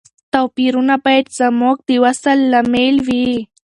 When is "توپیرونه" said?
0.33-0.95